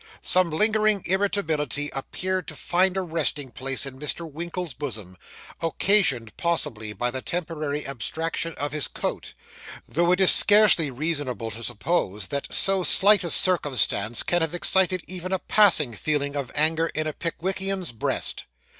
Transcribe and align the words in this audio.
Some 0.19 0.49
lingering 0.49 1.03
irritability 1.05 1.91
appeared 1.93 2.47
to 2.47 2.55
find 2.55 2.97
a 2.97 3.01
resting 3.01 3.51
place 3.51 3.85
in 3.85 3.99
Mr. 3.99 4.27
Winkle's 4.27 4.73
bosom, 4.73 5.15
occasioned 5.61 6.35
possibly 6.37 6.91
by 6.91 7.11
the 7.11 7.21
temporary 7.21 7.85
abstraction 7.87 8.55
of 8.55 8.71
his 8.71 8.87
coat 8.87 9.35
though 9.87 10.11
it 10.11 10.19
is 10.19 10.31
scarcely 10.31 10.89
reasonable 10.89 11.51
to 11.51 11.63
suppose 11.63 12.29
that 12.29 12.47
so 12.51 12.83
slight 12.83 13.23
a 13.23 13.29
circumstance 13.29 14.23
can 14.23 14.41
have 14.41 14.55
excited 14.55 15.03
even 15.07 15.31
a 15.31 15.37
passing 15.37 15.93
feeling 15.93 16.35
of 16.35 16.51
anger 16.55 16.87
in 16.95 17.05
a 17.05 17.13
Pickwickian's 17.13 17.91
breast. 17.91 18.45